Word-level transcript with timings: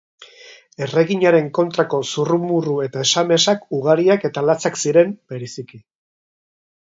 Erreginaren 0.85 1.49
kontrako 1.57 1.99
zurrumurru 2.13 2.73
eta 2.85 3.03
esamesak 3.09 3.69
ugariak 3.81 4.27
eta 4.31 4.45
latzak 4.49 4.83
ziren, 4.85 5.11
bereziki. 5.35 5.81